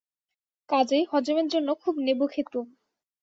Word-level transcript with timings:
কাজেই 0.69 1.03
হজমের 1.11 1.47
জন্য 1.47 1.69
খুব 1.75 1.95
নেবু 1.97 2.25
খেতুম। 2.27 2.65